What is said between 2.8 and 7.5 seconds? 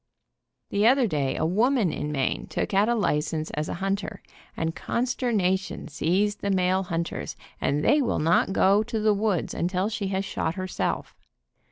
a license as a hunter, and consternation seized the male hunters,